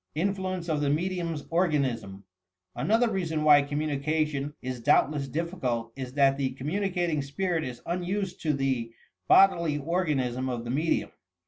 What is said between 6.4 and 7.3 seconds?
communicating